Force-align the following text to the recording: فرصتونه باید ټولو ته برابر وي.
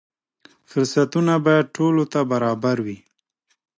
فرصتونه 0.69 1.33
باید 1.45 1.65
ټولو 1.77 2.03
ته 2.11 2.19
برابر 2.31 2.77
وي. 2.85 2.97